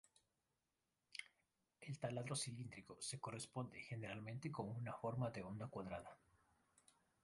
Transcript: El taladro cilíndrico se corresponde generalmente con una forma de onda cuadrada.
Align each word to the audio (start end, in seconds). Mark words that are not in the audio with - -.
El 1.81 1.99
taladro 1.99 2.35
cilíndrico 2.35 2.97
se 2.99 3.19
corresponde 3.19 3.79
generalmente 3.81 4.51
con 4.51 4.67
una 4.67 4.95
forma 4.95 5.29
de 5.29 5.43
onda 5.43 5.67
cuadrada. 5.67 6.17